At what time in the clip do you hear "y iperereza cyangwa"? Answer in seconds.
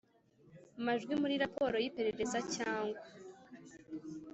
1.79-2.99